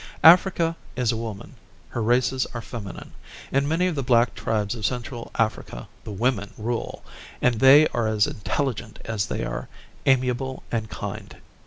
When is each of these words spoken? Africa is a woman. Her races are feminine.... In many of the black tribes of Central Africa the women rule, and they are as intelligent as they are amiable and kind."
Africa 0.23 0.75
is 0.95 1.11
a 1.11 1.15
woman. 1.15 1.53
Her 1.89 2.01
races 2.01 2.47
are 2.55 2.61
feminine.... 2.63 3.13
In 3.51 3.67
many 3.67 3.85
of 3.85 3.93
the 3.93 4.01
black 4.01 4.33
tribes 4.33 4.73
of 4.73 4.83
Central 4.83 5.29
Africa 5.35 5.87
the 6.05 6.11
women 6.11 6.53
rule, 6.57 7.05
and 7.39 7.53
they 7.59 7.85
are 7.89 8.07
as 8.07 8.25
intelligent 8.25 8.97
as 9.05 9.27
they 9.27 9.43
are 9.45 9.67
amiable 10.07 10.63
and 10.71 10.89
kind." 10.89 11.37